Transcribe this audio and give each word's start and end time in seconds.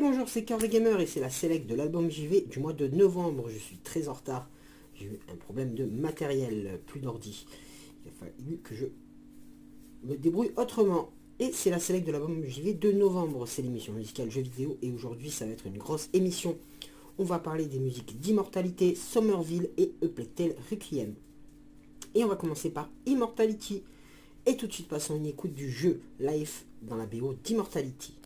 Bonjour, 0.00 0.28
c'est 0.28 0.44
Cœur 0.44 0.60
Gamer 0.60 1.00
et 1.00 1.06
c'est 1.06 1.18
la 1.18 1.28
select 1.28 1.66
de 1.66 1.74
l'album 1.74 2.08
JV 2.08 2.42
du 2.42 2.60
mois 2.60 2.72
de 2.72 2.86
novembre. 2.86 3.48
Je 3.48 3.58
suis 3.58 3.78
très 3.78 4.08
en 4.08 4.12
retard. 4.12 4.48
J'ai 4.94 5.06
eu 5.06 5.18
un 5.32 5.34
problème 5.34 5.74
de 5.74 5.86
matériel, 5.86 6.80
plus 6.86 7.00
d'ordi. 7.00 7.46
Il 8.04 8.10
a 8.10 8.12
fallu 8.12 8.58
que 8.58 8.76
je 8.76 8.86
me 10.04 10.16
débrouille 10.16 10.52
autrement. 10.56 11.10
Et 11.40 11.50
c'est 11.52 11.70
la 11.70 11.80
select 11.80 12.06
de 12.06 12.12
l'album 12.12 12.44
JV 12.44 12.74
de 12.74 12.92
novembre. 12.92 13.46
C'est 13.48 13.62
l'émission 13.62 13.92
musicale 13.92 14.30
jeux 14.30 14.42
vidéo 14.42 14.78
et 14.82 14.92
aujourd'hui 14.92 15.32
ça 15.32 15.46
va 15.46 15.52
être 15.52 15.66
une 15.66 15.78
grosse 15.78 16.10
émission. 16.12 16.56
On 17.18 17.24
va 17.24 17.40
parler 17.40 17.66
des 17.66 17.80
musiques 17.80 18.20
d'Immortalité, 18.20 18.94
Somerville 18.94 19.70
et 19.78 19.94
A 20.02 20.06
Requiem. 20.70 21.14
Et 22.14 22.22
on 22.22 22.28
va 22.28 22.36
commencer 22.36 22.70
par 22.70 22.88
Immortality. 23.06 23.82
Et 24.46 24.56
tout 24.56 24.68
de 24.68 24.72
suite 24.72 24.88
passons 24.88 25.16
une 25.16 25.26
écoute 25.26 25.54
du 25.54 25.72
jeu 25.72 26.00
Life 26.20 26.66
dans 26.82 26.96
la 26.96 27.06
BO 27.06 27.34
d'Immortality. 27.42 28.17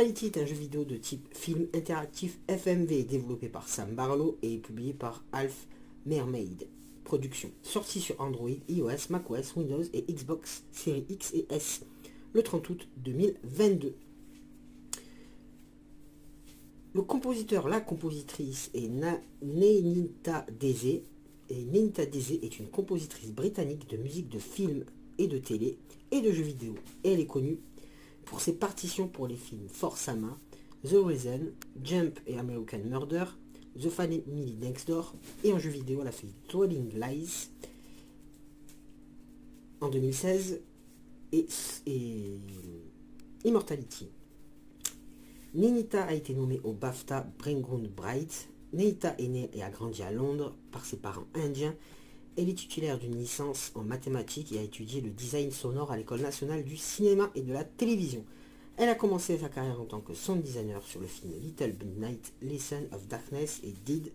Immortality 0.00 0.26
est 0.26 0.38
un 0.38 0.46
jeu 0.46 0.54
vidéo 0.54 0.84
de 0.84 0.96
type 0.96 1.28
film 1.34 1.66
interactif 1.74 2.38
FMV 2.48 3.04
développé 3.04 3.50
par 3.50 3.68
Sam 3.68 3.94
Barlow 3.94 4.38
et 4.40 4.56
publié 4.56 4.94
par 4.94 5.22
Alf 5.30 5.66
Mermaid 6.06 6.68
Production. 7.04 7.50
Sorti 7.62 8.00
sur 8.00 8.18
Android, 8.18 8.48
iOS, 8.70 9.10
macOS, 9.10 9.54
Windows 9.56 9.82
et 9.92 10.10
Xbox 10.10 10.64
Series 10.72 11.04
X 11.10 11.34
et 11.34 11.46
S 11.50 11.82
le 12.32 12.42
30 12.42 12.70
août 12.70 12.88
2022. 12.96 13.94
Le 16.94 17.02
compositeur, 17.02 17.68
la 17.68 17.82
compositrice 17.82 18.70
est 18.72 18.90
Nenita 19.42 20.46
Deze. 20.58 21.02
Et 21.50 21.64
Nenita 21.66 22.06
Deze 22.06 22.38
est 22.40 22.58
une 22.58 22.68
compositrice 22.68 23.32
britannique 23.32 23.86
de 23.90 23.98
musique 23.98 24.30
de 24.30 24.38
film 24.38 24.82
et 25.18 25.26
de 25.26 25.36
télé 25.36 25.76
et 26.10 26.22
de 26.22 26.32
jeux 26.32 26.42
vidéo. 26.42 26.74
Et 27.04 27.12
elle 27.12 27.20
est 27.20 27.26
connue 27.26 27.58
pour 28.24 28.40
ses 28.40 28.54
partitions 28.54 29.08
pour 29.08 29.26
les 29.26 29.36
films 29.36 29.68
Force 29.68 30.00
Sama, 30.00 30.38
The 30.84 30.94
Reason, 30.94 31.40
Jump 31.82 32.18
et 32.26 32.38
American 32.38 32.80
Murder, 32.84 33.24
The 33.80 33.88
Family 33.88 34.56
Next 34.60 34.88
Door, 34.88 35.14
et 35.44 35.52
en 35.52 35.58
jeu 35.58 35.70
vidéo, 35.70 36.00
elle 36.02 36.08
a 36.08 36.12
fait 36.12 36.28
Lies. 36.52 37.48
En 39.80 39.88
2016, 39.88 40.60
et, 41.32 41.46
Immortality. 43.44 44.08
Nenita 45.54 46.04
a 46.04 46.12
été 46.12 46.34
nommée 46.34 46.60
au 46.62 46.72
BAFTA 46.72 47.26
Bring 47.38 47.62
Bright. 47.88 48.48
Nenita 48.72 49.14
est 49.18 49.28
née 49.28 49.50
et 49.52 49.62
a 49.62 49.70
grandi 49.70 50.02
à 50.02 50.12
Londres 50.12 50.54
par 50.70 50.84
ses 50.84 50.96
parents 50.96 51.26
indiens. 51.34 51.74
Elle 52.36 52.48
est 52.48 52.54
titulaire 52.54 52.98
d'une 52.98 53.16
licence 53.16 53.72
en 53.74 53.82
mathématiques 53.82 54.52
et 54.52 54.58
a 54.58 54.62
étudié 54.62 55.00
le 55.00 55.10
design 55.10 55.50
sonore 55.50 55.92
à 55.92 55.96
l'École 55.96 56.20
nationale 56.20 56.64
du 56.64 56.76
cinéma 56.76 57.30
et 57.34 57.42
de 57.42 57.52
la 57.52 57.64
télévision. 57.64 58.24
Elle 58.76 58.88
a 58.88 58.94
commencé 58.94 59.36
sa 59.36 59.48
carrière 59.48 59.80
en 59.80 59.84
tant 59.84 60.00
que 60.00 60.14
sound 60.14 60.42
designer 60.42 60.82
sur 60.82 61.00
le 61.00 61.06
film 61.06 61.32
Little 61.42 61.74
Midnight, 61.84 62.32
Lesson 62.40 62.86
of 62.92 63.06
Darkness 63.08 63.60
et 63.62 63.74
Did 63.84 64.12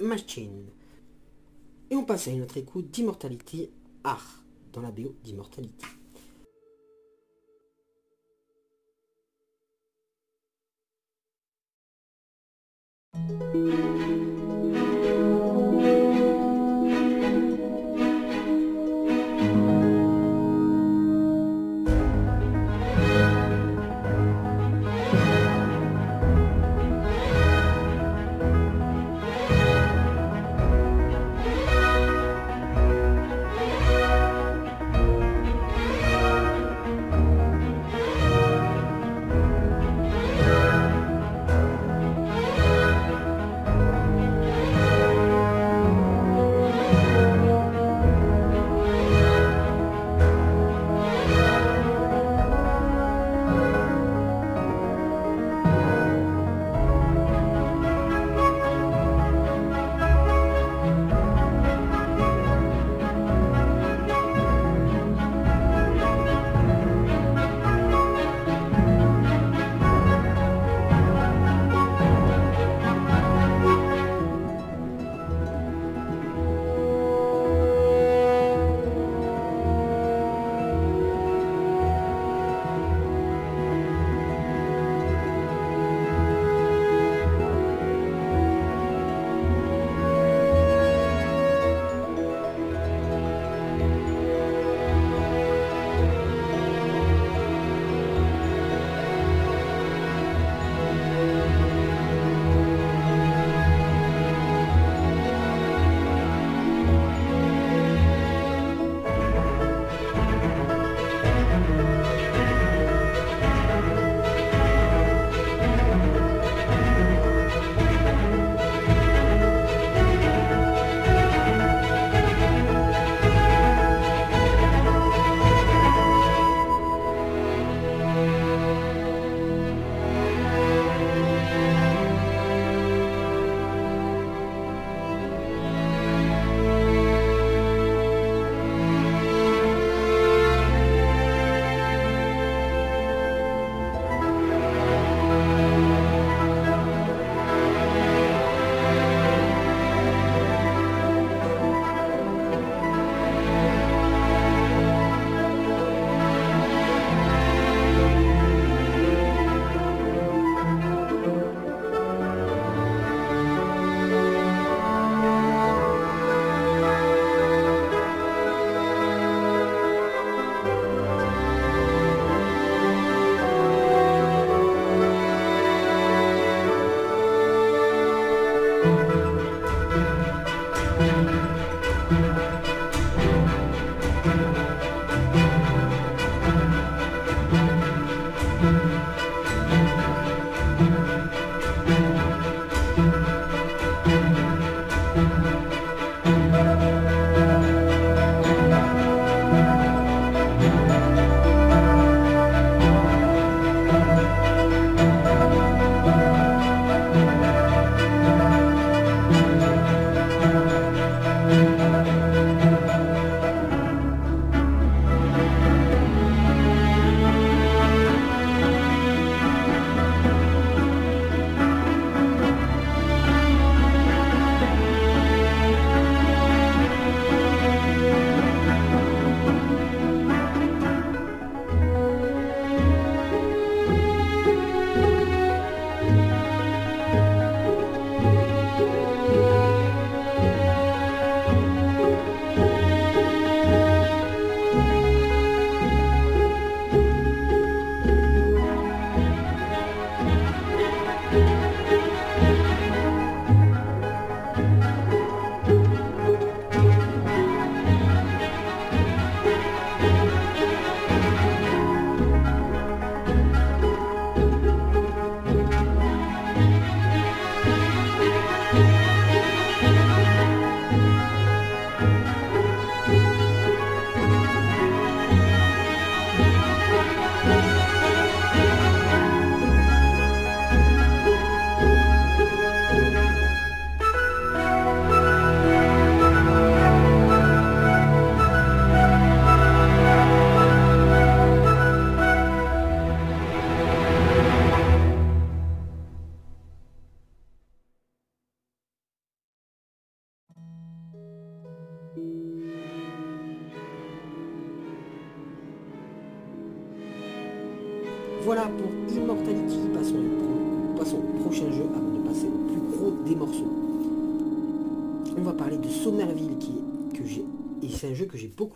Machine. 0.00 0.66
Et 1.90 1.96
on 1.96 2.04
passe 2.04 2.28
à 2.28 2.32
une 2.32 2.42
autre 2.42 2.56
écoute 2.56 2.90
d'Immortality 2.90 3.70
Art 4.02 4.42
dans 4.72 4.80
la 4.80 4.90
BO 4.90 5.14
d'Immortality. 5.22 5.86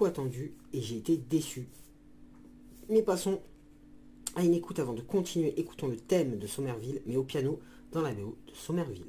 Attendu 0.07 0.55
et 0.73 0.81
j'ai 0.81 0.97
été 0.97 1.17
déçu. 1.17 1.69
Mais 2.89 3.03
passons 3.03 3.41
à 4.35 4.45
une 4.45 4.55
écoute 4.55 4.79
avant 4.79 4.95
de 4.95 5.03
continuer. 5.03 5.59
Écoutons 5.59 5.89
le 5.89 5.97
thème 5.97 6.39
de 6.39 6.47
Somerville, 6.47 7.03
mais 7.07 7.17
au 7.17 7.25
piano 7.25 7.61
dans 7.93 8.03
la 8.03 8.13
BO 8.13 8.37
de 8.47 8.55
Somerville. 8.55 9.07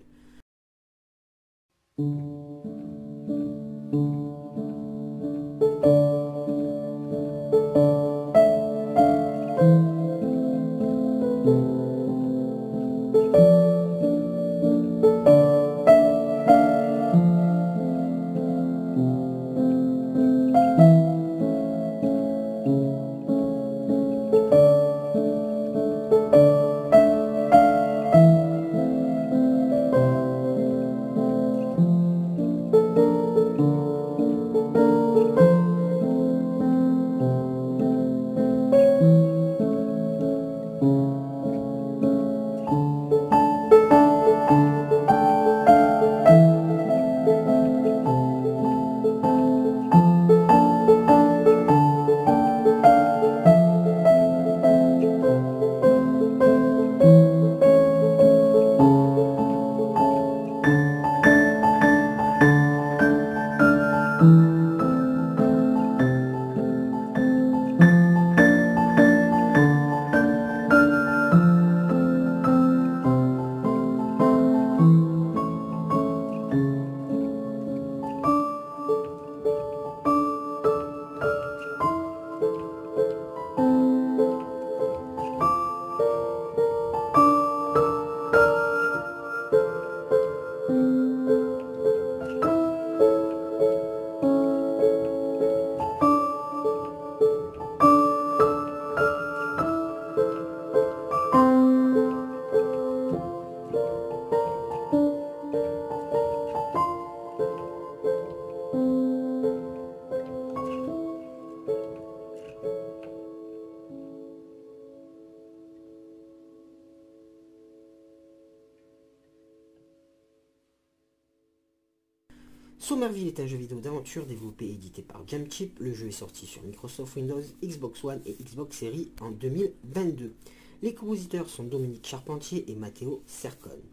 Somerville 122.89 123.27
est 123.27 123.39
un 123.39 123.45
jeu 123.45 123.57
vidéo 123.57 123.79
d'aventure 123.79 124.25
développé 124.25 124.65
et 124.65 124.71
édité 124.71 125.03
par 125.03 125.21
Jamchip. 125.27 125.77
Le 125.79 125.93
jeu 125.93 126.07
est 126.07 126.11
sorti 126.11 126.47
sur 126.47 126.63
Microsoft 126.63 127.15
Windows, 127.17 127.43
Xbox 127.63 128.03
One 128.03 128.19
et 128.25 128.33
Xbox 128.43 128.79
Series 128.79 129.11
en 129.21 129.29
2022. 129.29 130.33
Les 130.81 130.95
compositeurs 130.95 131.47
sont 131.49 131.65
Dominique 131.65 132.07
Charpentier 132.07 132.65
et 132.67 132.73
Matteo 132.73 133.21
Cercone. 133.27 133.83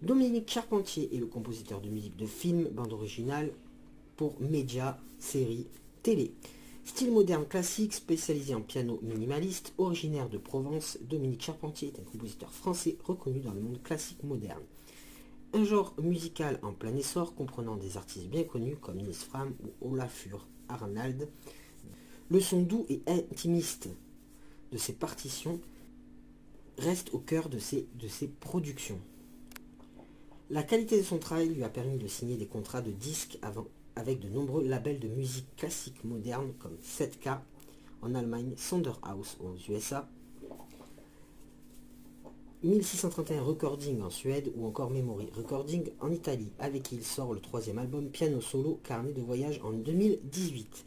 Dominique 0.00 0.50
Charpentier 0.50 1.14
est 1.14 1.18
le 1.18 1.26
compositeur 1.26 1.82
de 1.82 1.90
musique 1.90 2.16
de 2.16 2.24
films, 2.24 2.70
bande 2.72 2.94
originale 2.94 3.52
pour 4.16 4.40
médias, 4.40 4.96
séries, 5.18 5.66
télé. 6.02 6.32
Style 6.86 7.12
moderne 7.12 7.44
classique, 7.44 7.92
spécialisé 7.92 8.54
en 8.54 8.62
piano 8.62 9.00
minimaliste, 9.02 9.74
originaire 9.76 10.30
de 10.30 10.38
Provence, 10.38 10.96
Dominique 11.02 11.42
Charpentier 11.42 11.92
est 11.94 12.00
un 12.00 12.10
compositeur 12.10 12.50
français 12.50 12.96
reconnu 13.04 13.40
dans 13.40 13.52
le 13.52 13.60
monde 13.60 13.82
classique 13.82 14.24
moderne. 14.24 14.62
Un 15.52 15.64
genre 15.64 15.94
musical 16.00 16.60
en 16.62 16.72
plein 16.72 16.94
essor 16.94 17.34
comprenant 17.34 17.74
des 17.76 17.96
artistes 17.96 18.28
bien 18.28 18.44
connus 18.44 18.76
comme 18.76 18.98
Nils 18.98 19.12
Fram 19.14 19.52
ou 19.82 19.92
Olafur 19.92 20.46
Arnald. 20.68 21.28
Le 22.30 22.40
son 22.40 22.62
doux 22.62 22.86
et 22.88 23.02
intimiste 23.08 23.88
de 24.70 24.78
ses 24.78 24.92
partitions 24.92 25.60
reste 26.78 27.12
au 27.12 27.18
cœur 27.18 27.48
de 27.48 27.58
ses, 27.58 27.88
productions. 28.38 29.00
La 30.50 30.62
qualité 30.62 30.98
de 30.98 31.02
son 31.02 31.18
travail 31.18 31.48
lui 31.48 31.64
a 31.64 31.68
permis 31.68 31.98
de 31.98 32.06
signer 32.06 32.36
des 32.36 32.46
contrats 32.46 32.80
de 32.80 32.92
disques 32.92 33.36
avec 33.96 34.20
de 34.20 34.28
nombreux 34.28 34.64
labels 34.64 35.00
de 35.00 35.08
musique 35.08 35.56
classique 35.56 36.04
moderne 36.04 36.52
comme 36.60 36.76
7K 36.76 37.40
en 38.02 38.14
Allemagne, 38.14 38.54
Sonderhaus 38.56 39.36
aux 39.40 39.56
USA 39.68 40.08
1631 42.62 43.40
Recording 43.40 44.02
en 44.02 44.10
Suède 44.10 44.52
ou 44.54 44.66
encore 44.66 44.90
Memory 44.90 45.30
Recording 45.34 45.88
en 45.98 46.10
Italie, 46.12 46.52
avec 46.58 46.82
qui 46.82 46.96
il 46.96 47.04
sort 47.04 47.32
le 47.32 47.40
troisième 47.40 47.78
album 47.78 48.10
Piano 48.10 48.42
Solo 48.42 48.78
Carnet 48.84 49.14
de 49.14 49.22
voyage 49.22 49.58
en 49.64 49.72
2018. 49.72 50.84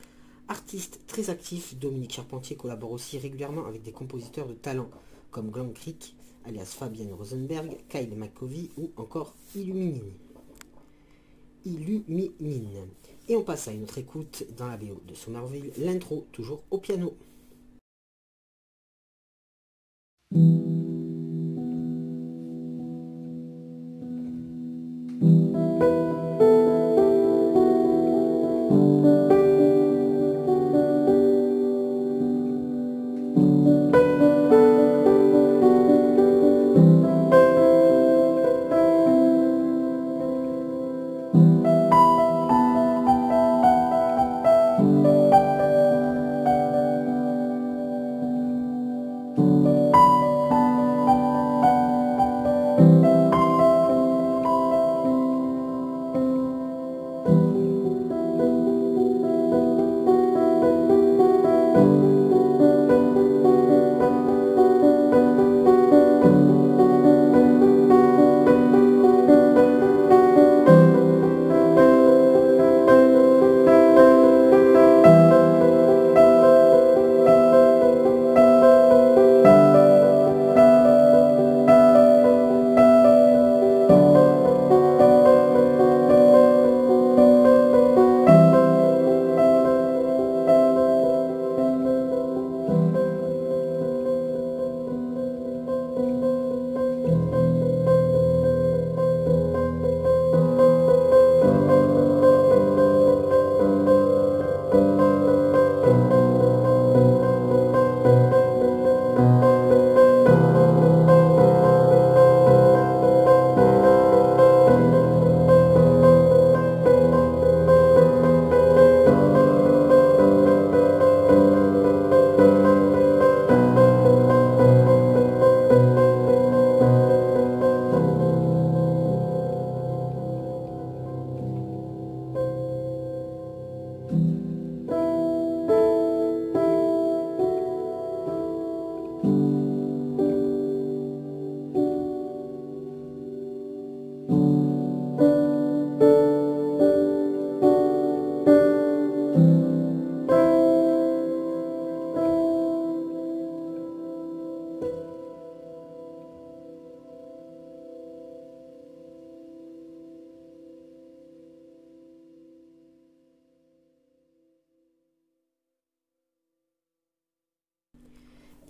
Artiste 0.50 1.00
très 1.08 1.32
actif, 1.32 1.76
Dominique 1.80 2.14
Charpentier 2.14 2.56
collabore 2.56 2.92
aussi 2.92 3.18
régulièrement 3.18 3.66
avec 3.66 3.82
des 3.82 3.92
compositeurs 3.92 4.46
de 4.46 4.54
talent 4.54 4.88
comme 5.32 5.50
Glenn 5.50 5.74
Creek, 5.74 6.16
alias 6.46 6.76
Fabienne 6.78 7.12
Rosenberg, 7.12 7.76
Kyle 7.90 8.16
McCovey 8.16 8.70
ou 8.78 8.92
encore 8.96 9.34
Illuminine. 9.56 10.14
Illuminine. 11.66 12.88
Et 13.30 13.36
on 13.36 13.42
passe 13.42 13.68
à 13.68 13.72
une 13.72 13.82
autre 13.82 13.98
écoute 13.98 14.46
dans 14.56 14.68
la 14.68 14.78
BO 14.78 15.02
de 15.08 15.16
Somerville, 15.16 15.72
l'intro 15.80 16.28
toujours 16.34 16.62
au 16.70 16.78
piano. 16.78 17.16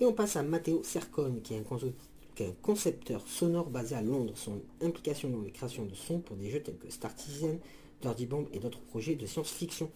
Et 0.03 0.05
on 0.05 0.12
passe 0.12 0.36
à 0.36 0.43
Matteo 0.43 0.83
Sercone, 0.83 1.41
qui 1.41 1.53
est 1.53 1.60
un, 1.60 2.51
concepteur 2.62 3.25
sonore 3.25 3.69
basé 3.69 3.95
à 3.95 4.01
Londres. 4.01 4.33
Son 4.36 4.60
implication 4.81 5.29
dans 5.29 5.39
les 5.39 5.51
créations 5.51 5.86
de 5.86 5.95
sons 5.95 6.19
pour 6.19 6.36
des 6.36 6.50
jeux 6.50 6.62
tels 6.62 6.77
que 6.77 6.89
Star 6.89 7.17
Citizen, 7.17 7.57
Dirty 8.01 8.25
Bomb 8.25 8.45
et 8.51 8.60
d'autres 8.60 8.81
projets 8.81 9.15
de 9.15 9.25
science-fiction 9.25 9.89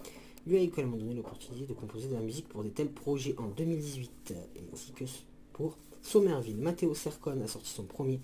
lui 0.45 0.55
a 0.55 0.59
également 0.61 0.95
donné 0.95 1.13
l'opportunité 1.13 1.65
de 1.65 1.73
composer 1.73 2.07
de 2.07 2.13
la 2.13 2.21
musique 2.21 2.47
pour 2.47 2.63
des 2.63 2.69
tels 2.69 2.89
projets 2.89 3.35
en 3.37 3.47
2018, 3.47 4.33
ainsi 4.71 4.93
que 4.93 5.03
pour 5.51 5.77
Somerville. 6.01 6.55
Matteo 6.55 6.95
Sercone 6.95 7.41
a 7.41 7.47
sorti 7.49 7.69
son 7.69 7.83
premier 7.83 8.21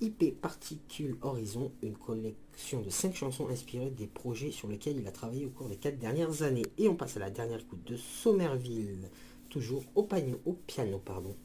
IP 0.00 0.40
Particule 0.40 1.18
Horizon, 1.20 1.70
une 1.82 1.98
collection 1.98 2.80
de 2.80 2.88
5 2.88 3.14
chansons 3.14 3.48
inspirées 3.50 3.90
des 3.90 4.06
projets 4.06 4.52
sur 4.52 4.68
lesquels 4.68 4.96
il 4.96 5.06
a 5.06 5.12
travaillé 5.12 5.44
au 5.44 5.50
cours 5.50 5.68
des 5.68 5.76
4 5.76 5.98
dernières 5.98 6.42
années. 6.42 6.64
Et 6.78 6.88
on 6.88 6.96
passe 6.96 7.18
à 7.18 7.20
la 7.20 7.28
dernière 7.28 7.60
écoute 7.60 7.84
de 7.84 7.96
Somerville, 7.96 9.10
toujours 9.54 9.84
au, 9.94 10.40
au 10.46 10.52
piano. 10.52 10.98
Pardon. 10.98 11.36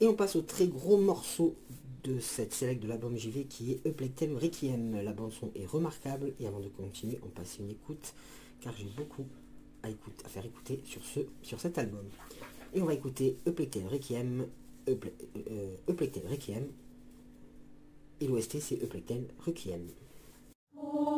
Et 0.00 0.06
on 0.06 0.14
passe 0.14 0.36
au 0.36 0.42
très 0.42 0.66
gros 0.66 0.96
morceau 0.96 1.56
de 2.02 2.18
cette 2.20 2.52
sélection 2.52 2.84
de 2.84 2.88
l'album 2.88 3.16
JV 3.16 3.44
qui 3.44 3.72
est 3.72 3.86
Euplectel 3.86 4.36
Requiem. 4.36 5.00
La 5.02 5.12
bande 5.12 5.32
son 5.32 5.50
est 5.54 5.66
remarquable 5.66 6.32
et 6.40 6.46
avant 6.46 6.60
de 6.60 6.68
continuer, 6.68 7.18
on 7.24 7.28
passe 7.28 7.58
une 7.58 7.70
écoute 7.70 8.14
car 8.60 8.74
j'ai 8.76 8.88
beaucoup 8.96 9.26
à, 9.82 9.88
à, 9.88 10.28
faire 10.28 10.44
écouter 10.44 10.80
sur, 10.84 11.04
ce, 11.04 11.20
sur 11.42 11.60
cet 11.60 11.78
album. 11.78 12.04
Et 12.74 12.82
on 12.82 12.86
va 12.86 12.94
écouter 12.94 13.38
Euplectel 13.46 13.86
Requiem, 13.86 14.46
euh, 14.88 14.96
Requiem 16.28 16.66
et 18.20 18.26
l'OST 18.26 18.60
c'est 18.60 18.82
Euplectel 18.82 19.26
Requiem. 19.44 19.86
A 20.76 21.13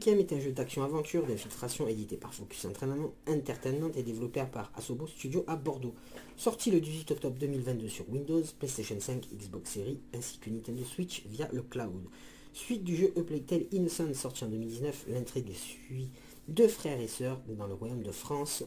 Requiem 0.00 0.18
est 0.18 0.32
un 0.32 0.40
jeu 0.40 0.52
d'action-aventure 0.52 1.26
d'infiltration 1.26 1.86
édité 1.86 2.16
par 2.16 2.32
Focus 2.32 2.64
Entertainment, 2.64 3.12
Entertainment 3.28 3.90
et 3.94 4.02
développé 4.02 4.42
par 4.50 4.72
Asobo 4.74 5.06
Studio 5.06 5.44
à 5.46 5.56
Bordeaux. 5.56 5.94
Sorti 6.38 6.70
le 6.70 6.80
18 6.80 7.10
octobre 7.10 7.36
2022 7.38 7.86
sur 7.86 8.08
Windows, 8.08 8.40
PlayStation 8.58 8.98
5, 8.98 9.28
Xbox 9.30 9.72
Series 9.72 10.00
ainsi 10.14 10.38
que 10.38 10.48
Nintendo 10.48 10.82
Switch 10.84 11.26
via 11.26 11.50
le 11.52 11.60
cloud. 11.60 12.06
Suite 12.54 12.82
du 12.82 12.96
jeu 12.96 13.12
A 13.14 13.20
Plague 13.20 13.44
Tale 13.44 13.66
Innocent 13.72 14.14
sorti 14.14 14.42
en 14.44 14.48
2019, 14.48 15.04
l'intrigue 15.08 15.52
suit 15.52 16.08
deux 16.48 16.68
frères 16.68 16.98
et 16.98 17.06
sœurs 17.06 17.38
dans 17.46 17.66
le 17.66 17.74
royaume 17.74 18.02
de 18.02 18.10
France 18.10 18.64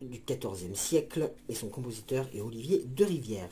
du 0.00 0.20
XIVe 0.24 0.76
siècle 0.76 1.32
et 1.48 1.56
son 1.56 1.70
compositeur 1.70 2.28
est 2.32 2.40
Olivier 2.40 2.84
de 2.84 3.04
Rivière. 3.04 3.50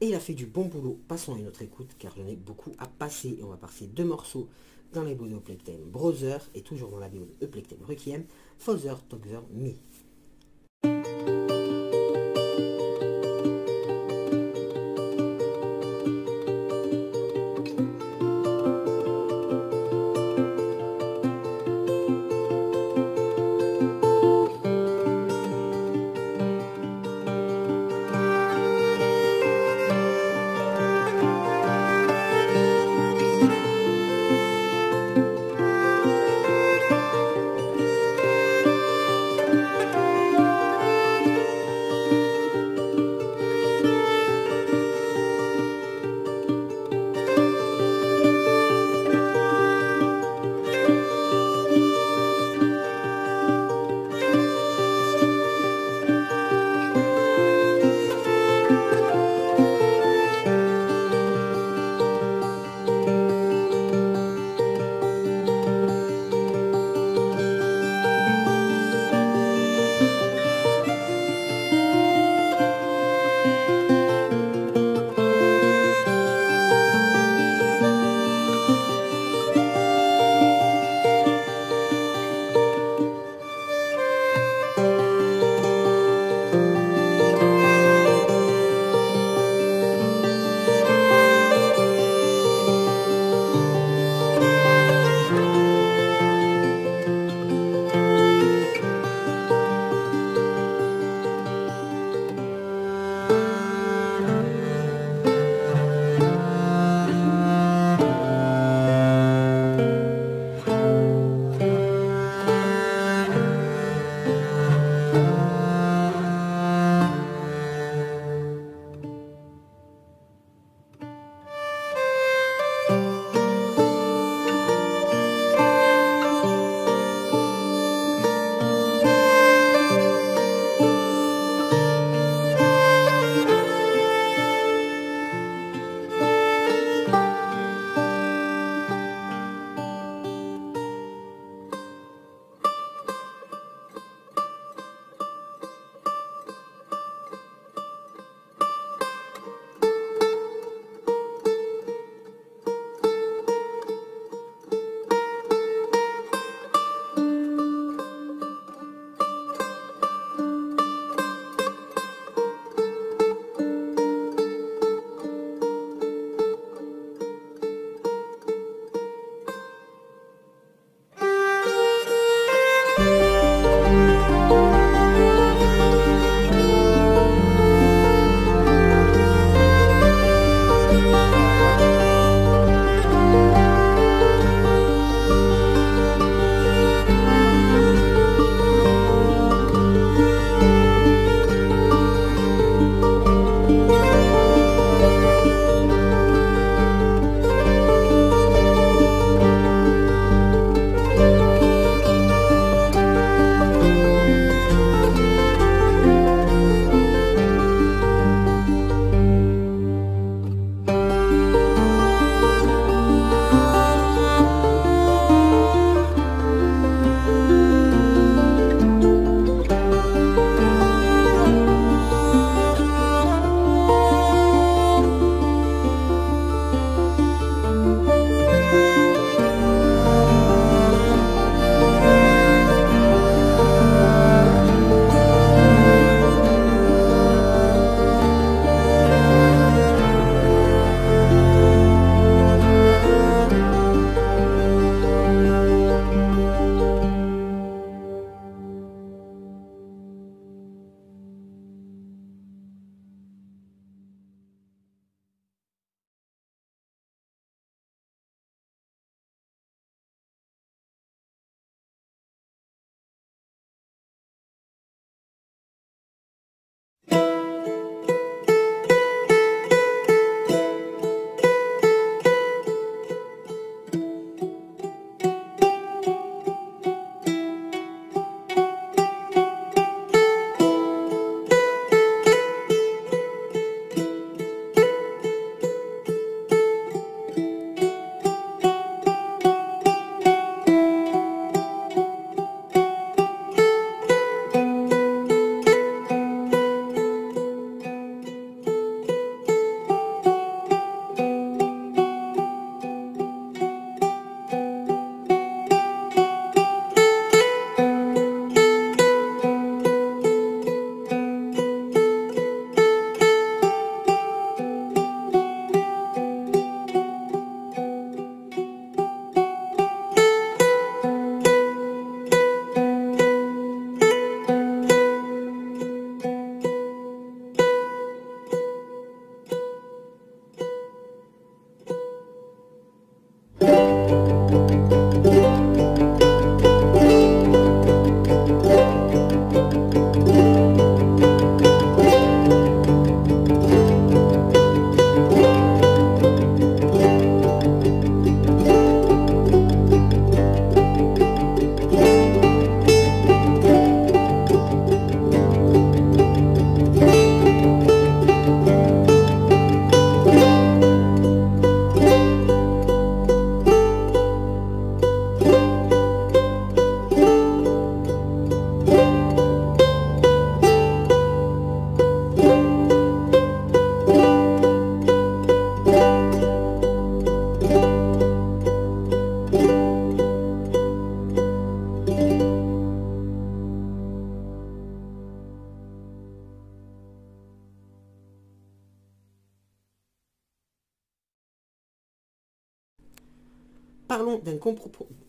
Et 0.00 0.06
il 0.06 0.14
a 0.14 0.20
fait 0.20 0.34
du 0.34 0.46
bon 0.46 0.66
boulot. 0.66 1.00
Passons 1.08 1.34
à 1.34 1.38
une 1.38 1.48
autre 1.48 1.62
écoute 1.62 1.90
car 1.98 2.14
j'en 2.16 2.28
ai 2.28 2.36
beaucoup 2.36 2.70
à 2.78 2.86
passer. 2.86 3.36
Et 3.40 3.42
on 3.42 3.48
va 3.48 3.56
passer 3.56 3.88
deux 3.88 4.04
morceaux 4.04 4.48
dans 4.92 5.02
les 5.02 5.14
BO 5.14 5.26
de 5.26 5.38
Plectem 5.38 5.80
Brother 5.84 6.40
et 6.54 6.62
toujours 6.62 6.90
dans 6.90 6.98
la 6.98 7.08
BO 7.08 7.28
de 7.40 7.46
Plectem 7.46 7.78
Requiem, 7.82 8.24
Father 8.58 8.94
Together 9.08 9.42
Me. 9.52 9.74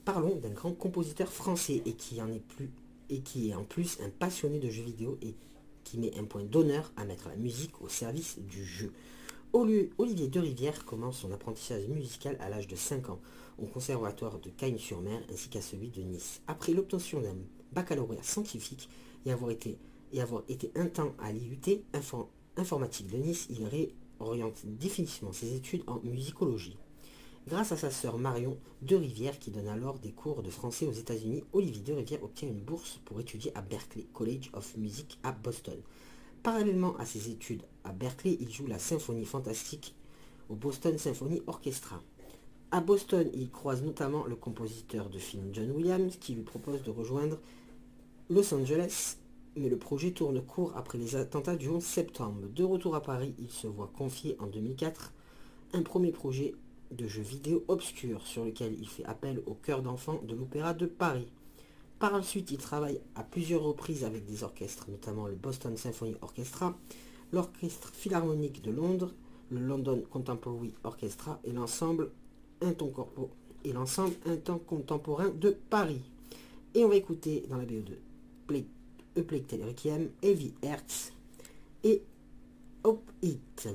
Parlons 0.05 0.35
d'un 0.35 0.49
grand 0.49 0.73
compositeur 0.73 1.31
français 1.31 1.81
et 1.85 1.93
qui 1.93 2.21
en 2.21 2.31
est 2.31 2.39
plus 2.39 2.71
et 3.09 3.21
qui 3.21 3.49
est 3.49 3.55
en 3.55 3.63
plus 3.63 3.97
un 4.01 4.09
passionné 4.09 4.59
de 4.59 4.69
jeux 4.69 4.83
vidéo 4.83 5.17
et 5.21 5.35
qui 5.83 5.97
met 5.97 6.15
un 6.17 6.25
point 6.25 6.43
d'honneur 6.43 6.91
à 6.95 7.05
mettre 7.05 7.27
la 7.27 7.35
musique 7.35 7.81
au 7.81 7.89
service 7.89 8.37
du 8.39 8.63
jeu. 8.63 8.93
Olivier 9.51 10.27
de 10.27 10.39
Rivière 10.39 10.85
commence 10.85 11.17
son 11.19 11.31
apprentissage 11.31 11.87
musical 11.87 12.37
à 12.39 12.49
l'âge 12.49 12.67
de 12.67 12.75
5 12.75 13.09
ans 13.09 13.19
au 13.57 13.65
conservatoire 13.65 14.37
de 14.37 14.49
Cagnes-sur-Mer 14.49 15.21
ainsi 15.31 15.49
qu'à 15.49 15.61
celui 15.61 15.89
de 15.89 16.01
Nice. 16.01 16.41
Après 16.45 16.71
l'obtention 16.71 17.19
d'un 17.19 17.35
baccalauréat 17.71 18.21
scientifique 18.21 18.89
et 19.25 19.31
avoir 19.31 19.49
été, 19.49 19.79
et 20.13 20.21
avoir 20.21 20.43
été 20.49 20.71
un 20.75 20.85
temps 20.85 21.15
à 21.17 21.31
l'IUT 21.31 21.83
informatique 22.57 23.07
de 23.07 23.17
Nice, 23.17 23.47
il 23.49 23.65
réoriente 23.65 24.61
définitivement 24.65 25.33
ses 25.33 25.55
études 25.55 25.83
en 25.87 25.99
musicologie. 26.03 26.77
Grâce 27.47 27.71
à 27.71 27.77
sa 27.77 27.89
sœur 27.89 28.17
Marion 28.17 28.57
de 28.81 28.95
Rivière 28.95 29.39
qui 29.39 29.49
donne 29.49 29.67
alors 29.67 29.99
des 29.99 30.11
cours 30.11 30.43
de 30.43 30.49
français 30.49 30.85
aux 30.85 30.91
États-Unis, 30.91 31.43
Olivier 31.53 31.81
de 31.81 31.93
Rivière 31.93 32.23
obtient 32.23 32.47
une 32.47 32.61
bourse 32.61 32.99
pour 33.05 33.19
étudier 33.19 33.51
à 33.55 33.61
Berklee 33.61 34.07
College 34.13 34.49
of 34.53 34.77
Music 34.77 35.17
à 35.23 35.31
Boston. 35.31 35.79
Parallèlement 36.43 36.95
à 36.97 37.05
ses 37.05 37.29
études 37.29 37.63
à 37.83 37.91
Berkeley, 37.91 38.37
il 38.39 38.51
joue 38.51 38.67
la 38.67 38.79
symphonie 38.79 39.25
fantastique 39.25 39.95
au 40.47 40.55
Boston 40.55 40.97
Symphony 40.97 41.41
Orchestra. 41.47 42.01
À 42.71 42.81
Boston, 42.81 43.29
il 43.33 43.49
croise 43.49 43.83
notamment 43.83 44.25
le 44.25 44.35
compositeur 44.35 45.09
de 45.09 45.17
film 45.17 45.49
John 45.53 45.71
Williams 45.71 46.17
qui 46.17 46.33
lui 46.33 46.43
propose 46.43 46.83
de 46.83 46.91
rejoindre 46.91 47.39
Los 48.29 48.53
Angeles, 48.53 49.17
mais 49.55 49.69
le 49.69 49.77
projet 49.77 50.11
tourne 50.11 50.41
court 50.41 50.73
après 50.77 50.97
les 50.97 51.15
attentats 51.15 51.55
du 51.55 51.67
11 51.67 51.83
septembre. 51.83 52.47
De 52.55 52.63
retour 52.63 52.95
à 52.95 53.01
Paris, 53.01 53.33
il 53.39 53.49
se 53.49 53.67
voit 53.67 53.91
confier 53.93 54.35
en 54.39 54.47
2004 54.47 55.13
un 55.73 55.81
premier 55.81 56.11
projet 56.11 56.53
de 56.91 57.07
jeux 57.07 57.21
vidéo 57.21 57.63
obscur 57.67 58.25
sur 58.25 58.45
lequel 58.45 58.75
il 58.79 58.87
fait 58.87 59.05
appel 59.05 59.41
au 59.45 59.53
chœur 59.53 59.81
d'enfants 59.81 60.21
de 60.27 60.35
l'Opéra 60.35 60.73
de 60.73 60.85
Paris. 60.85 61.27
Par 61.99 62.13
la 62.15 62.23
suite, 62.23 62.51
il 62.51 62.57
travaille 62.57 63.01
à 63.15 63.23
plusieurs 63.23 63.61
reprises 63.61 64.05
avec 64.05 64.25
des 64.25 64.43
orchestres, 64.43 64.85
notamment 64.89 65.27
le 65.27 65.35
Boston 65.35 65.75
Symphony 65.75 66.15
Orchestra, 66.21 66.77
l'Orchestre 67.33 67.91
Philharmonique 67.93 68.61
de 68.61 68.71
Londres, 68.71 69.13
le 69.51 69.59
London 69.59 70.03
Contemporary 70.09 70.73
Orchestra 70.83 71.39
et 71.43 71.51
l'ensemble 71.51 72.11
Un 72.61 72.73
temps 72.73 72.91
et 73.63 73.73
l'ensemble 73.73 74.15
Un 74.25 74.37
temps 74.37 74.59
contemporain 74.59 75.29
de 75.29 75.57
Paris. 75.69 76.01
Et 76.73 76.85
on 76.85 76.89
va 76.89 76.95
écouter 76.95 77.43
dans 77.49 77.57
la 77.57 77.65
BO2 77.65 77.93
Play, 78.47 78.65
A 79.17 79.21
Plague 79.21 79.61
Requiem, 79.65 80.09
Heavy 80.21 80.53
Hertz 80.61 81.13
et 81.83 82.01
Hope 82.83 83.11
It. 83.21 83.69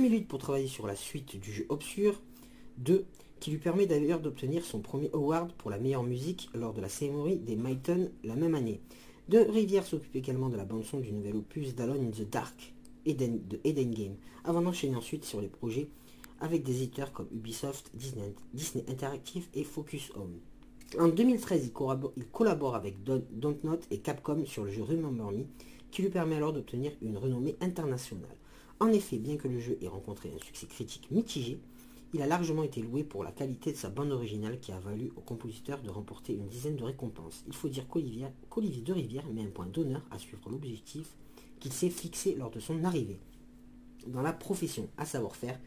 En 0.00 0.02
2008 0.02 0.28
pour 0.28 0.38
travailler 0.38 0.66
sur 0.66 0.86
la 0.86 0.96
suite 0.96 1.38
du 1.38 1.52
jeu 1.52 1.66
Obscure 1.68 2.22
2, 2.78 3.04
qui 3.38 3.50
lui 3.50 3.58
permet 3.58 3.84
d'ailleurs 3.84 4.20
d'obtenir 4.20 4.64
son 4.64 4.80
premier 4.80 5.10
award 5.12 5.52
pour 5.52 5.70
la 5.70 5.76
meilleure 5.76 6.04
musique 6.04 6.48
lors 6.54 6.72
de 6.72 6.80
la 6.80 6.88
cérémonie 6.88 7.36
des 7.36 7.54
Myton 7.54 8.10
la 8.24 8.34
même 8.34 8.54
année. 8.54 8.80
De 9.28 9.36
Rivière 9.36 9.84
s'occupe 9.84 10.16
également 10.16 10.48
de 10.48 10.56
la 10.56 10.64
bande-son 10.64 11.00
du 11.00 11.12
nouvel 11.12 11.36
opus 11.36 11.74
d'Alone 11.74 12.06
in 12.06 12.10
the 12.12 12.26
Dark 12.26 12.72
Eden, 13.04 13.46
de 13.46 13.60
Eden 13.62 13.90
Game, 13.92 14.16
avant 14.44 14.62
d'enchaîner 14.62 14.96
ensuite 14.96 15.26
sur 15.26 15.42
les 15.42 15.48
projets 15.48 15.90
avec 16.40 16.62
des 16.62 16.76
éditeurs 16.76 17.12
comme 17.12 17.28
Ubisoft, 17.30 17.90
Disney, 17.92 18.34
Disney 18.54 18.86
Interactive 18.88 19.48
et 19.52 19.64
Focus 19.64 20.12
Home. 20.14 20.38
En 20.98 21.08
2013, 21.08 21.72
il 22.16 22.26
collabore, 22.30 22.74
avec 22.74 23.04
Dontnod 23.04 23.80
et 23.90 23.98
Capcom 23.98 24.46
sur 24.46 24.64
le 24.64 24.70
jeu 24.70 24.82
Remember 24.82 25.30
Me, 25.30 25.44
qui 25.90 26.00
lui 26.00 26.08
permet 26.08 26.36
alors 26.36 26.54
d'obtenir 26.54 26.92
une 27.02 27.18
renommée 27.18 27.56
internationale. 27.60 28.34
En 28.80 28.92
effet, 28.92 29.18
bien 29.18 29.36
que 29.36 29.46
le 29.46 29.60
jeu 29.60 29.76
ait 29.82 29.88
rencontré 29.88 30.32
un 30.34 30.42
succès 30.42 30.66
critique 30.66 31.10
mitigé, 31.10 31.60
il 32.14 32.22
a 32.22 32.26
largement 32.26 32.62
été 32.62 32.80
loué 32.80 33.04
pour 33.04 33.22
la 33.22 33.30
qualité 33.30 33.72
de 33.72 33.76
sa 33.76 33.90
bande 33.90 34.10
originale 34.10 34.58
qui 34.58 34.72
a 34.72 34.80
valu 34.80 35.12
au 35.16 35.20
compositeur 35.20 35.82
de 35.82 35.90
remporter 35.90 36.32
une 36.32 36.48
dizaine 36.48 36.76
de 36.76 36.84
récompenses. 36.84 37.44
Il 37.46 37.54
faut 37.54 37.68
dire 37.68 37.86
qu'Olivier 37.86 38.82
de 38.82 38.92
Rivière 38.92 39.26
met 39.28 39.42
un 39.42 39.50
point 39.50 39.66
d'honneur 39.66 40.02
à 40.10 40.18
suivre 40.18 40.48
l'objectif 40.48 41.14
qu'il 41.60 41.74
s'est 41.74 41.90
fixé 41.90 42.34
lors 42.34 42.50
de 42.50 42.58
son 42.58 42.82
arrivée. 42.82 43.20
Dans 44.06 44.22
la 44.22 44.32
profession, 44.32 44.88
à 44.96 45.04
savoir 45.04 45.36
faire 45.36 45.60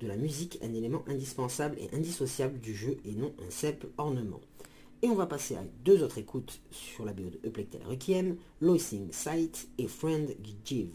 de 0.00 0.06
la 0.06 0.16
musique 0.16 0.58
un 0.62 0.72
élément 0.72 1.04
indispensable 1.08 1.76
et 1.78 1.94
indissociable 1.94 2.58
du 2.58 2.74
jeu 2.74 2.96
et 3.04 3.12
non 3.12 3.34
un 3.46 3.50
simple 3.50 3.88
ornement. 3.98 4.40
Et 5.02 5.08
on 5.08 5.14
va 5.14 5.26
passer 5.26 5.56
à 5.56 5.64
deux 5.84 6.02
autres 6.02 6.18
écoutes 6.18 6.60
sur 6.70 7.04
la 7.04 7.12
BO 7.12 7.28
de 7.28 7.38
Eplectel 7.44 7.82
Requiem, 7.86 8.38
Loising 8.62 9.12
Sight 9.12 9.68
et 9.76 9.88
Friend 9.88 10.34
Give. 10.64 10.90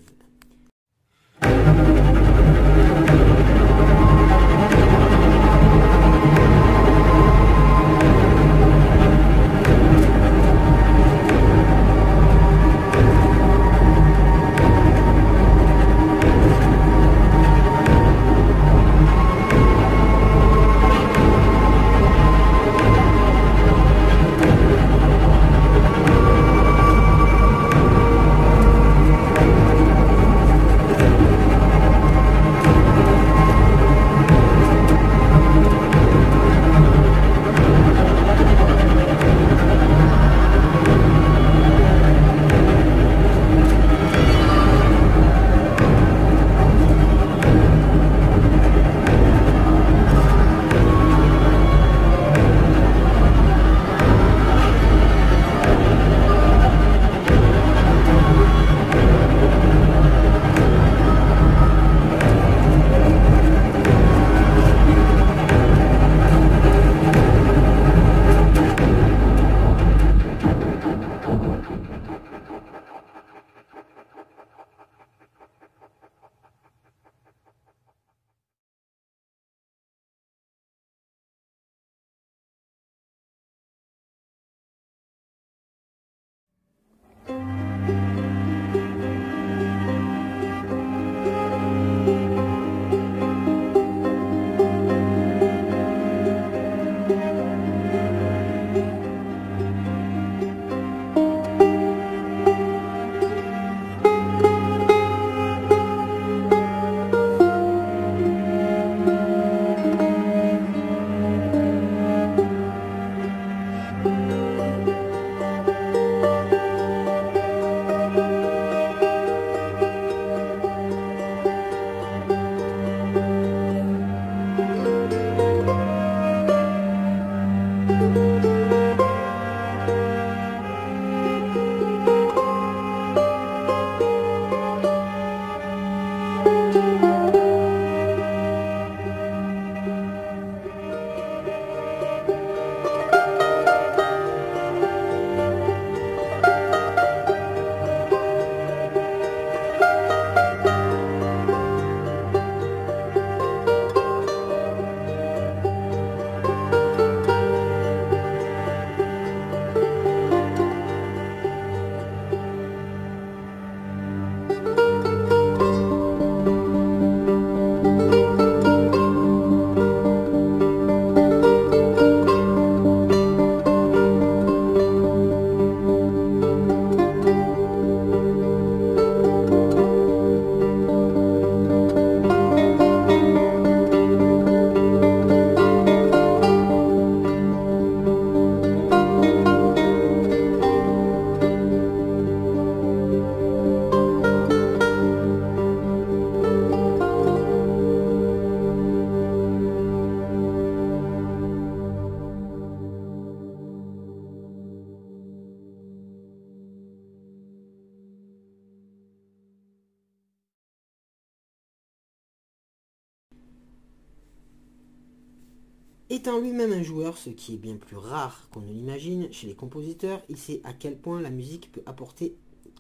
Lui-même 216.40 216.72
un 216.72 216.82
joueur, 216.82 217.18
ce 217.18 217.30
qui 217.30 217.56
est 217.56 217.58
bien 217.58 217.76
plus 217.76 217.98
rare 217.98 218.48
qu'on 218.52 218.62
ne 218.62 218.72
l'imagine 218.72 219.32
chez 219.34 219.48
les 219.48 219.54
compositeurs, 219.54 220.22
il 220.30 220.38
sait 220.38 220.62
à 220.64 220.74
quel 220.74 220.98
point 220.98 221.22
la 221.22 221.30
musique 221.30 221.72
peut 221.72 221.84
apporter 221.86 222.36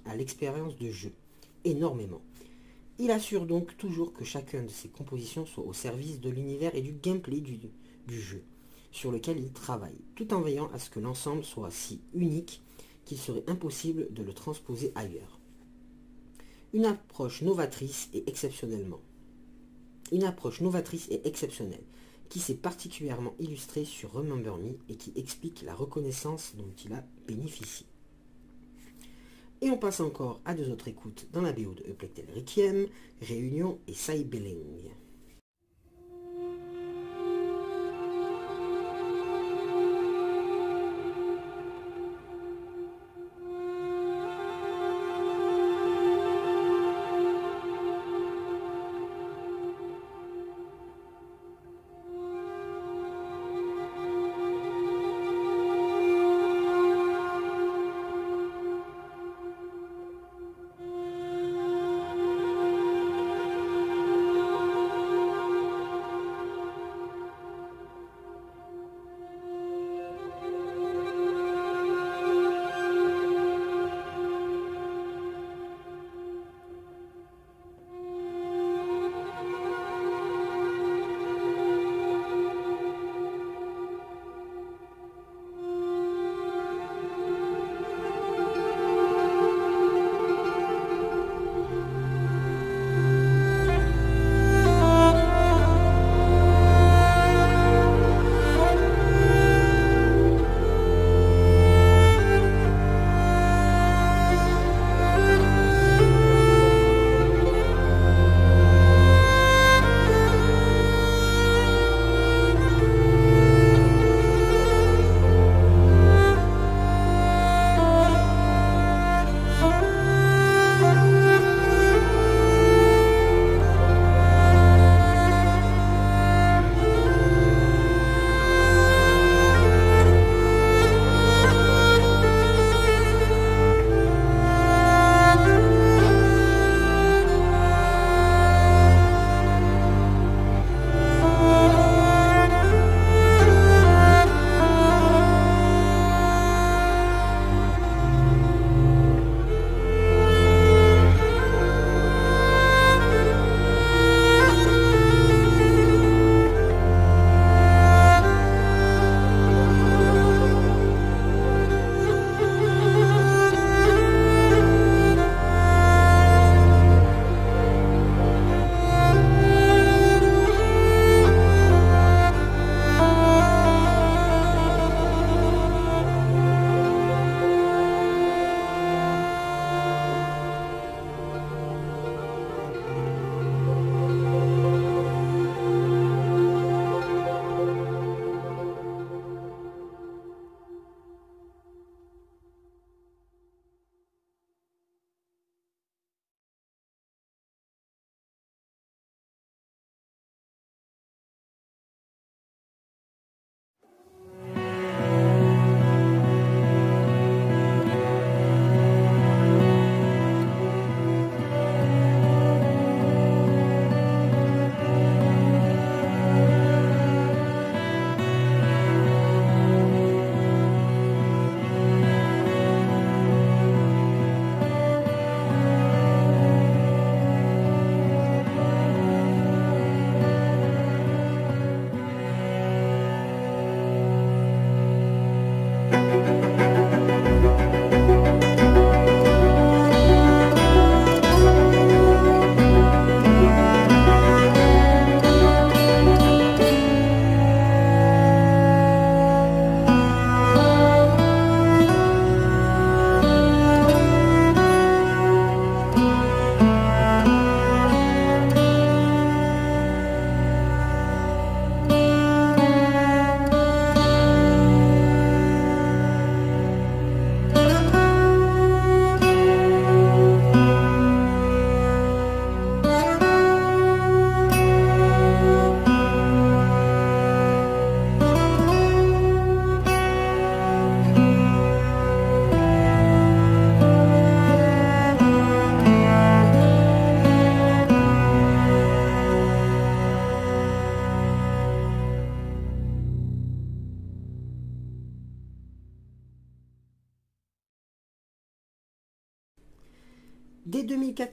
à 0.06 0.16
l'expérience 0.16 0.78
de 0.78 0.90
jeu. 0.90 1.12
Énormément. 1.66 2.22
Il 2.98 3.12
assure 3.12 3.46
donc 3.46 3.78
toujours 3.78 4.14
que 4.14 4.24
chacune 4.24 4.68
de 4.68 4.72
ses 4.72 4.88
compositions 4.88 5.46
soit 5.46 5.66
au 5.66 5.74
service 5.74 6.22
de 6.22 6.30
l'univers 6.30 6.74
et 6.76 6.82
du 6.82 6.94
gameplay 6.94 7.40
du, 7.40 7.60
du 8.08 8.22
jeu 8.22 8.44
sur 8.92 9.12
lequel 9.12 9.38
il 9.38 9.52
travaille, 9.52 10.00
tout 10.16 10.34
en 10.34 10.42
veillant 10.42 10.70
à 10.74 10.80
ce 10.80 10.90
que 10.90 11.00
l'ensemble 11.00 11.44
soit 11.44 11.72
si 11.72 12.02
unique 12.14 12.62
qu'il 13.06 13.18
serait 13.18 13.44
impossible 13.48 14.14
de 14.14 14.24
le 14.24 14.34
transposer 14.34 14.92
ailleurs. 14.96 15.40
Une 16.74 16.86
approche 16.86 17.42
novatrice 17.42 18.10
et 18.14 18.24
exceptionnellement. 18.28 19.02
Une 20.12 20.24
approche 20.24 20.62
novatrice 20.62 21.08
et 21.10 21.28
exceptionnelle 21.28 21.84
qui 22.32 22.40
s'est 22.40 22.56
particulièrement 22.56 23.36
illustré 23.40 23.84
sur 23.84 24.14
Remember 24.14 24.56
Me 24.56 24.78
et 24.88 24.96
qui 24.96 25.12
explique 25.18 25.64
la 25.64 25.76
reconnaissance 25.76 26.54
dont 26.56 26.72
il 26.86 26.94
a 26.94 27.04
bénéficié. 27.28 27.86
Et 29.60 29.70
on 29.70 29.78
passe 29.78 30.00
encore 30.00 30.40
à 30.46 30.54
deux 30.54 30.72
autres 30.72 30.88
écoutes 30.88 31.28
dans 31.34 31.42
la 31.42 31.52
BO 31.52 31.74
de 31.74 31.84
Eplectel 31.90 32.28
Requiem, 32.34 32.88
Réunion 33.22 33.80
et 33.86 33.94
Cybelling. 33.94 34.92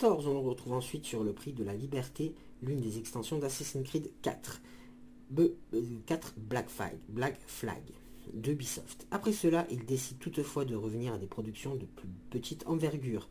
on 0.04 0.32
le 0.32 0.38
retrouve 0.38 0.72
ensuite 0.72 1.04
sur 1.04 1.24
le 1.24 1.32
prix 1.32 1.52
de 1.52 1.64
la 1.64 1.74
liberté, 1.74 2.34
l'une 2.62 2.80
des 2.80 2.98
extensions 2.98 3.38
d'Assassin's 3.38 3.86
Creed 3.86 4.10
4. 4.22 4.60
Euh, 5.38 5.48
Black 6.36 6.68
Flag, 6.68 6.96
Black 7.08 7.38
de 8.32 8.52
Ubisoft. 8.52 9.06
Après 9.10 9.32
cela, 9.32 9.66
il 9.70 9.84
décide 9.84 10.18
toutefois 10.18 10.64
de 10.64 10.74
revenir 10.74 11.12
à 11.14 11.18
des 11.18 11.26
productions 11.26 11.76
de 11.76 11.84
plus 11.84 12.08
petite 12.30 12.66
envergure. 12.66 13.28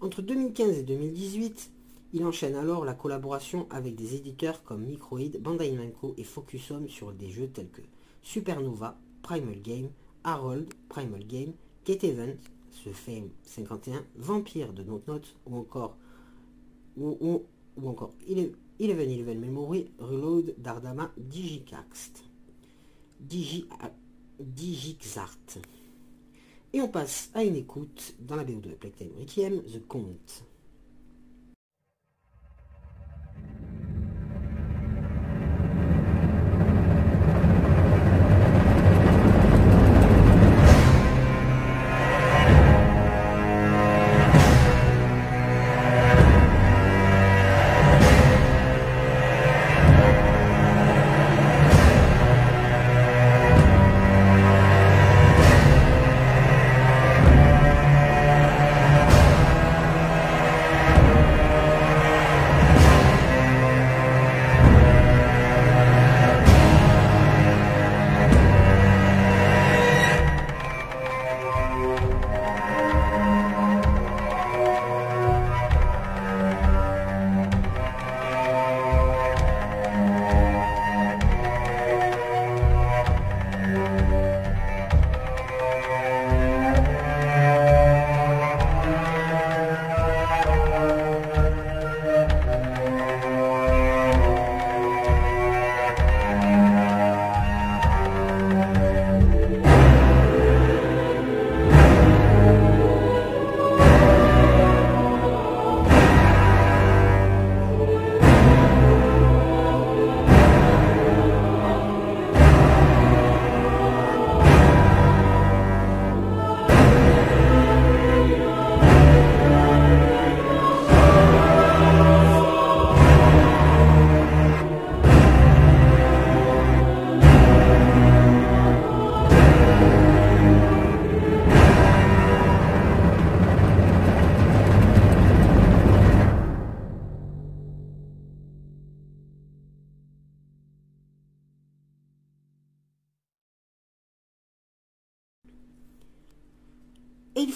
Entre 0.00 0.22
2015 0.22 0.78
et 0.78 0.82
2018, 0.82 1.70
il 2.12 2.24
enchaîne 2.24 2.54
alors 2.54 2.84
la 2.84 2.94
collaboration 2.94 3.66
avec 3.70 3.94
des 3.94 4.14
éditeurs 4.14 4.62
comme 4.62 4.84
Microid, 4.84 5.38
Bandai 5.40 5.72
Namco 5.72 6.14
et 6.16 6.24
Focus 6.24 6.70
Home 6.70 6.88
sur 6.88 7.12
des 7.12 7.30
jeux 7.30 7.48
tels 7.48 7.70
que 7.70 7.82
Supernova, 8.22 8.96
Primal 9.22 9.60
Game, 9.62 9.90
Harold, 10.22 10.72
Primal 10.88 11.26
Game, 11.26 11.52
Kate 11.84 12.04
Event, 12.04 12.36
ce 12.74 12.90
Fame 12.90 13.30
51, 13.44 14.04
Vampire 14.16 14.72
de 14.72 14.82
Note 14.82 15.06
Note 15.06 15.36
ou 15.46 15.56
encore 15.56 15.96
ou, 16.96 17.42
ou, 17.76 17.88
encore 17.88 18.12
Eleven 18.28 19.10
Eleven 19.10 19.40
Memory 19.40 19.92
Reload 19.98 20.54
d'Ardama 20.58 21.12
Digicaxt. 21.16 22.24
Digi, 23.20 23.66
Digixart. 24.38 25.58
Et 26.72 26.80
on 26.80 26.88
passe 26.88 27.30
à 27.34 27.44
une 27.44 27.56
écoute 27.56 28.14
dans 28.20 28.36
la 28.36 28.44
BO 28.44 28.60
de 28.60 28.70
Playtime 28.70 29.12
Requiem, 29.18 29.62
The 29.62 29.86
Count. 29.86 30.44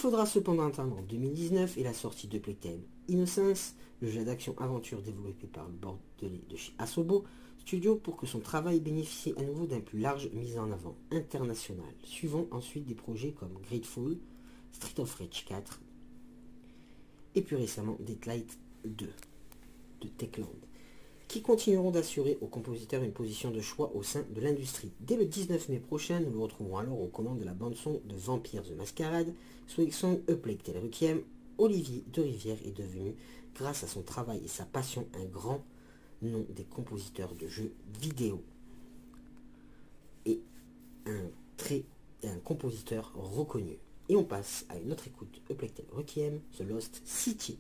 Faudra 0.09 0.25
cependant 0.25 0.67
attendre 0.67 1.03
2019 1.03 1.77
et 1.77 1.83
la 1.83 1.93
sortie 1.93 2.29
de 2.29 2.39
Playtime 2.39 2.81
Innocence, 3.09 3.75
le 4.01 4.09
jeu 4.09 4.25
d'action-aventure 4.25 5.03
développé 5.03 5.47
par 5.47 5.67
le 5.67 5.75
bordelais 5.75 6.41
de 6.49 6.57
chez 6.57 6.73
Asobo 6.79 7.25
Studio 7.59 7.95
pour 7.95 8.17
que 8.17 8.25
son 8.25 8.41
travail 8.41 8.81
bénéficie 8.81 9.35
à 9.37 9.43
nouveau 9.43 9.67
d'un 9.67 9.81
plus 9.81 9.99
large 9.99 10.31
mise 10.33 10.59
en 10.59 10.73
avant 10.73 10.97
international. 11.11 11.93
Suivant 12.05 12.47
ensuite 12.53 12.87
des 12.87 12.95
projets 12.95 13.33
comme 13.33 13.53
Grateful, 13.69 14.17
Street 14.73 14.99
of 14.99 15.15
Rage 15.17 15.45
4 15.47 15.79
et 17.35 17.43
plus 17.43 17.57
récemment 17.57 17.99
Deadlight 18.01 18.59
2 18.87 19.11
de 20.01 20.09
Techland 20.09 20.49
qui 21.29 21.43
continueront 21.43 21.91
d'assurer 21.91 22.39
aux 22.41 22.47
compositeurs 22.47 23.03
une 23.03 23.13
position 23.13 23.51
de 23.51 23.61
choix 23.61 23.93
au 23.95 24.03
sein 24.03 24.25
de 24.35 24.41
l'industrie. 24.41 24.91
Dès 25.01 25.17
le 25.17 25.27
19 25.27 25.69
mai 25.69 25.79
prochain, 25.79 26.21
nous 26.21 26.31
le 26.31 26.39
retrouverons 26.39 26.79
alors 26.79 26.99
aux 27.03 27.09
commandes 27.09 27.39
de 27.39 27.45
la 27.45 27.53
bande-son 27.53 28.01
de 28.07 28.17
Vampire 28.17 28.63
the 28.63 28.75
Masquerade, 28.75 29.35
Song 29.69 30.21
A 30.29 30.35
Plague 30.35 30.63
Tale 30.63 30.79
Requiem. 30.79 31.23
Olivier 31.59 32.05
de 32.13 32.23
Rivière 32.23 32.59
est 32.65 32.77
devenu, 32.77 33.15
grâce 33.55 33.85
à 33.85 33.87
son 33.87 34.03
travail 34.03 34.41
et 34.45 34.49
sa 34.49 34.65
passion, 34.65 35.07
un 35.15 35.25
grand 35.25 35.65
nom 36.23 36.47
des 36.51 36.65
compositeurs 36.65 37.35
de 37.35 37.49
jeux 37.49 37.73
vidéo. 38.01 38.43
Et 40.25 40.41
un 41.07 41.31
très 41.57 41.85
un 42.25 42.39
compositeur 42.41 43.13
reconnu. 43.15 43.79
Et 44.09 44.17
on 44.17 44.25
passe 44.25 44.65
à 44.69 44.79
une 44.79 44.91
autre 44.93 45.07
écoute, 45.07 45.41
Tale 45.49 45.87
Requiem, 45.93 46.41
The 46.57 46.63
Lost 46.63 47.03
City. 47.05 47.59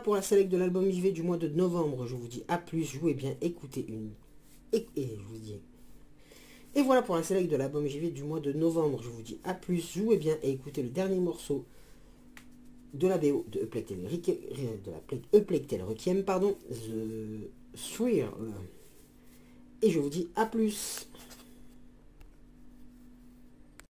Pour 0.00 0.14
la 0.14 0.22
sélection 0.22 0.56
de 0.56 0.62
l'album 0.62 0.90
JV 0.90 1.12
du 1.12 1.22
mois 1.22 1.36
de 1.36 1.48
novembre. 1.48 2.06
Je 2.06 2.14
vous 2.14 2.28
dis 2.28 2.44
à 2.48 2.58
plus, 2.58 2.84
jouez 2.84 3.14
bien, 3.14 3.34
écoutez 3.40 3.84
une... 3.88 4.10
Et, 4.72 4.86
je 4.96 5.22
vous 5.28 5.38
dis... 5.38 5.60
Et 6.74 6.82
voilà 6.82 7.02
pour 7.02 7.16
la 7.16 7.22
sélection 7.22 7.52
de 7.52 7.56
l'album 7.56 7.86
JV 7.86 8.10
du 8.10 8.22
mois 8.22 8.40
de 8.40 8.52
novembre. 8.52 9.02
Je 9.02 9.08
vous 9.08 9.22
dis 9.22 9.38
à 9.44 9.54
plus, 9.54 9.80
jouez 9.94 10.16
bien 10.16 10.36
et 10.42 10.50
écoutez 10.50 10.82
le 10.82 10.90
dernier 10.90 11.18
morceau 11.18 11.64
de 12.94 13.08
la 13.08 13.18
BO 13.18 13.44
de 13.48 13.60
Eplectel 15.32 15.82
Requiem, 15.82 16.24
pardon, 16.24 16.56
The 16.70 17.50
Thrill. 17.92 18.26
Et 19.82 19.90
je 19.90 19.98
vous 19.98 20.08
dis 20.08 20.28
à 20.36 20.46
plus. 20.46 21.08